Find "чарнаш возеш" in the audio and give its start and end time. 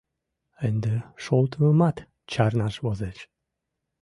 2.31-3.17